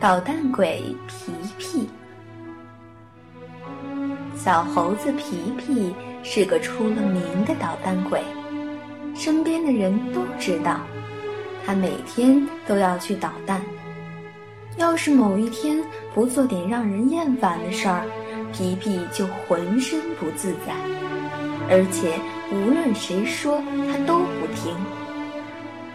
[0.00, 1.88] 捣蛋鬼皮皮。
[4.36, 8.20] 小猴子皮皮是个出了名的捣蛋鬼，
[9.14, 10.80] 身边的人都知道，
[11.64, 13.60] 他每天都要去捣蛋。
[14.78, 15.80] 要是某一天
[16.14, 18.04] 不做点让人厌烦的事儿，
[18.52, 20.74] 皮皮就浑身不自在，
[21.70, 22.18] 而且
[22.50, 24.74] 无论谁说他都不听，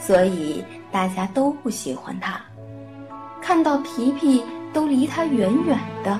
[0.00, 2.40] 所以大家都不喜欢他，
[3.42, 4.42] 看到皮皮
[4.72, 6.18] 都离他远远的。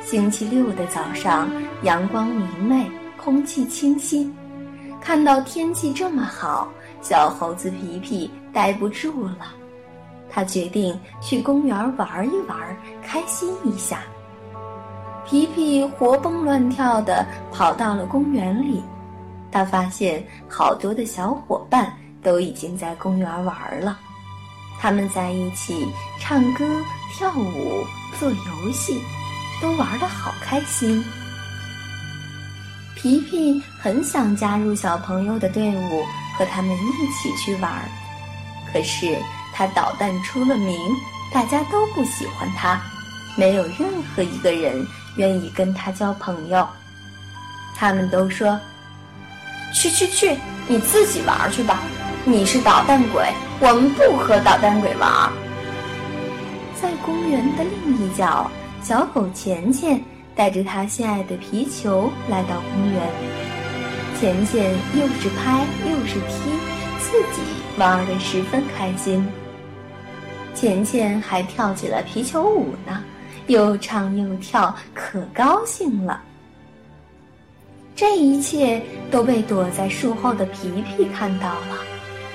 [0.00, 1.50] 星期六的早上，
[1.82, 4.34] 阳光明媚，空气清新，
[5.00, 6.68] 看到天气这么好，
[7.02, 9.52] 小猴子皮皮待不住了，
[10.30, 12.56] 他决定去公园玩一玩，
[13.02, 13.98] 开心一下。
[15.26, 18.82] 皮皮活蹦乱跳地跑到了公园里，
[19.50, 23.98] 他发现好多的小伙伴都已经在公园玩了，
[24.80, 25.86] 他们在一起
[26.20, 26.64] 唱歌、
[27.12, 27.84] 跳舞、
[28.18, 29.02] 做游戏，
[29.60, 31.04] 都玩得好开心。
[32.94, 36.04] 皮皮很想加入小朋友的队伍，
[36.36, 37.70] 和他们一起去玩，
[38.72, 39.18] 可是
[39.52, 40.78] 他捣蛋出了名，
[41.32, 42.80] 大家都不喜欢他，
[43.36, 44.86] 没有任何一个人。
[45.16, 46.64] 愿意跟他交朋友，
[47.74, 48.56] 他们都说
[49.74, 51.82] ：“去去去，你自己玩去吧，
[52.28, 53.24] 你是捣蛋鬼，
[53.58, 55.32] 我们不和捣蛋鬼玩。”
[56.80, 58.50] 在公园的另一角，
[58.82, 59.98] 小狗钱钱
[60.36, 63.02] 带着他心爱的皮球来到公园，
[64.20, 66.50] 钱钱又是拍又是踢，
[67.00, 67.40] 自己
[67.78, 69.26] 玩得十分开心。
[70.54, 73.02] 钱钱还跳起了皮球舞呢。
[73.46, 76.20] 又唱又跳，可高兴了。
[77.96, 81.78] 这一切都被躲在树后的皮皮看到了，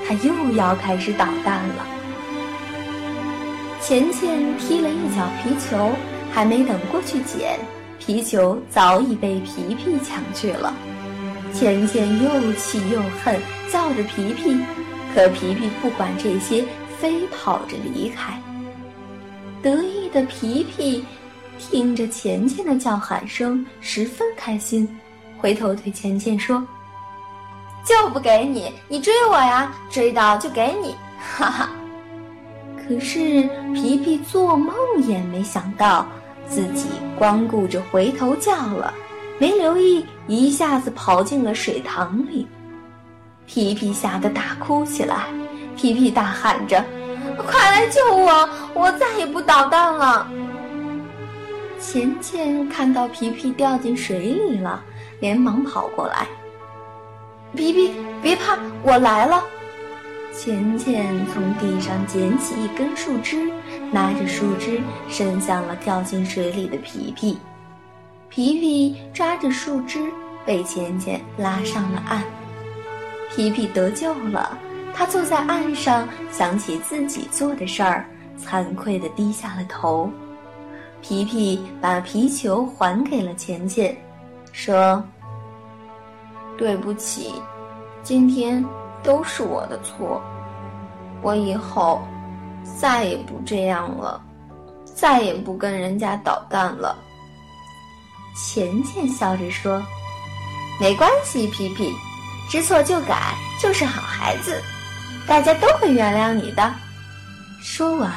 [0.08, 1.86] 他又要开始捣蛋了。
[3.82, 5.92] 钱钱踢了一脚皮球，
[6.32, 7.60] 还没等过去捡，
[8.00, 10.74] 皮球早已被皮皮抢去了。
[11.54, 13.40] 钱钱又气又恨，
[13.70, 14.58] 叫着皮皮，
[15.14, 16.64] 可皮皮不管这些，
[17.00, 18.42] 飞跑着离开。
[19.62, 21.06] 得意的皮皮
[21.60, 24.88] 听着钱钱的叫喊声，十分开心，
[25.38, 26.66] 回头对钱钱说
[27.84, 31.70] ：“就不给你，你追我呀，追到就给你，哈哈。”
[32.86, 36.06] 可是皮皮做梦也没想到，
[36.48, 38.94] 自己光顾着回头叫了，
[39.40, 42.48] 没留意一下子跑进了水塘里，
[43.46, 45.28] 皮皮吓得大哭起来，
[45.78, 46.84] 皮皮大喊着。
[47.48, 48.48] 快来救我！
[48.74, 50.28] 我再也不捣蛋了。
[51.80, 54.84] 钱钱看到皮皮掉进水里了，
[55.20, 56.28] 连忙跑过来。
[57.56, 59.44] 皮皮，别怕，我来了。
[60.34, 63.52] 钱钱从地上捡起一根树枝，
[63.92, 67.38] 拿着树枝伸向了掉进水里的皮皮。
[68.28, 70.00] 皮皮抓着树枝，
[70.44, 72.24] 被钱钱拉上了岸。
[73.36, 74.58] 皮皮得救了。
[74.96, 78.06] 他坐在岸上，想起自己做的事儿，
[78.40, 80.10] 惭愧地低下了头。
[81.02, 83.96] 皮皮把皮球还给了钱钱，
[84.52, 85.04] 说
[86.58, 87.34] ：“对不起，
[88.04, 88.64] 今天
[89.02, 90.22] 都是我的错，
[91.22, 92.02] 我以后
[92.80, 94.22] 再也不这样了，
[94.84, 96.98] 再也不跟人家捣蛋了。”
[98.36, 99.82] 钱钱笑着说
[100.80, 101.94] ：“没关系，皮皮，
[102.50, 104.62] 知错就改就是好孩子。”
[105.26, 106.74] 大家都会原谅你的。
[107.62, 108.12] 说完，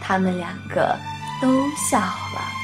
[0.00, 0.96] 他们两个
[1.42, 2.57] 都笑了。